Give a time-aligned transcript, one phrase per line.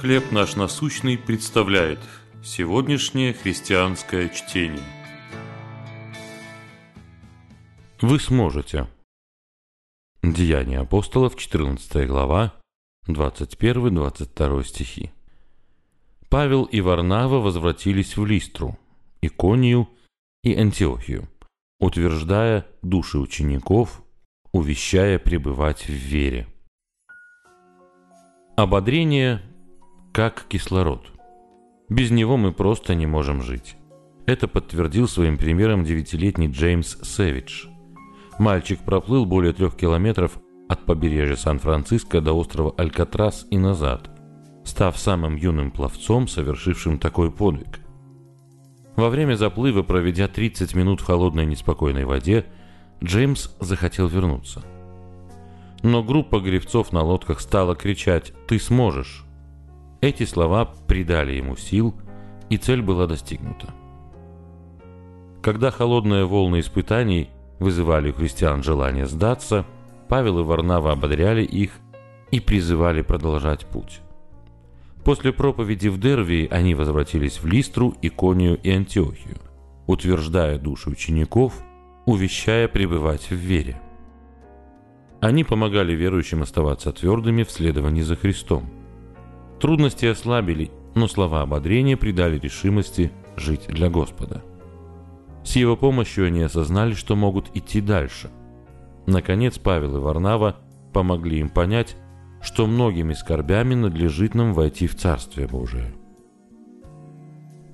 [0.00, 1.98] «Хлеб наш насущный» представляет
[2.44, 4.84] сегодняшнее христианское чтение.
[8.02, 8.88] Вы сможете.
[10.22, 12.52] Деяния апостолов, 14 глава,
[13.08, 15.12] 21-22 стихи.
[16.28, 18.78] Павел и Варнава возвратились в Листру,
[19.22, 19.88] Иконию
[20.42, 21.26] и Антиохию,
[21.80, 24.02] утверждая души учеников,
[24.52, 26.46] увещая пребывать в вере.
[28.58, 29.40] Ободрение
[30.16, 31.12] как кислород.
[31.90, 33.76] Без него мы просто не можем жить.
[34.24, 37.66] Это подтвердил своим примером девятилетний Джеймс Сэвидж.
[38.38, 40.38] Мальчик проплыл более трех километров
[40.70, 44.08] от побережья Сан-Франциско до острова Алькатрас и назад,
[44.64, 47.80] став самым юным пловцом, совершившим такой подвиг.
[48.96, 52.46] Во время заплыва, проведя 30 минут в холодной неспокойной воде,
[53.04, 54.64] Джеймс захотел вернуться.
[55.82, 59.25] Но группа гребцов на лодках стала кричать «Ты сможешь!».
[60.00, 61.94] Эти слова придали ему сил,
[62.50, 63.74] и цель была достигнута.
[65.42, 69.64] Когда холодные волны испытаний вызывали у христиан желание сдаться,
[70.08, 71.72] Павел и Варнава ободряли их
[72.30, 74.00] и призывали продолжать путь.
[75.04, 79.38] После проповеди в Дервии они возвратились в Листру, Иконию и Антиохию,
[79.86, 81.54] утверждая души учеников,
[82.06, 83.80] увещая пребывать в вере.
[85.20, 88.68] Они помогали верующим оставаться твердыми в следовании за Христом–
[89.60, 94.44] Трудности ослабили, но слова ободрения придали решимости жить для Господа.
[95.44, 98.30] С его помощью они осознали, что могут идти дальше.
[99.06, 100.56] Наконец Павел и Варнава
[100.92, 101.96] помогли им понять,
[102.42, 105.94] что многими скорбями надлежит нам войти в Царствие Божие.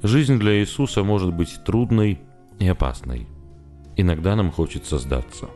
[0.02, 2.20] Жизнь для Иисуса может быть трудной
[2.58, 3.26] и опасной.
[3.96, 5.48] Иногда нам хочется сдаться.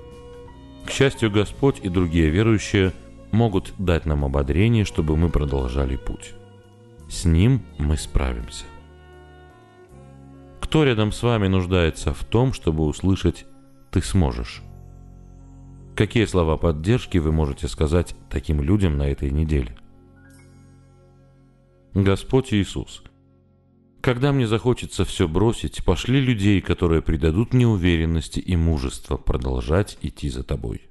[0.86, 2.92] К счастью, Господь и другие верующие–
[3.36, 6.32] могут дать нам ободрение, чтобы мы продолжали путь.
[7.08, 8.64] С ним мы справимся.
[10.60, 13.46] Кто рядом с вами нуждается в том, чтобы услышать
[13.92, 14.62] «ты сможешь»?
[15.94, 19.76] Какие слова поддержки вы можете сказать таким людям на этой неделе?
[21.94, 23.02] Господь Иисус,
[24.02, 30.28] когда мне захочется все бросить, пошли людей, которые придадут мне уверенности и мужества продолжать идти
[30.28, 30.90] за тобой.